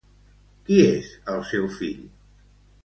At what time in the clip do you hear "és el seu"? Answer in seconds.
0.85-1.71